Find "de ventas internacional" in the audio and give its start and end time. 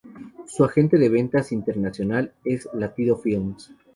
0.97-2.33